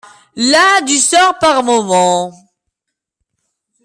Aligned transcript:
Las 0.35 0.81
du 0.83 0.97
sort 0.97 1.37
par 1.37 1.61
moments 1.61 2.33